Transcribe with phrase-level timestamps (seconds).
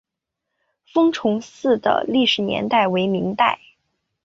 [0.91, 3.59] 封崇寺的历史年代为明代。